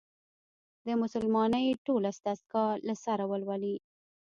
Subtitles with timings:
[0.85, 3.75] د «مسلمانۍ ټوله دستګاه» له سره ولولي.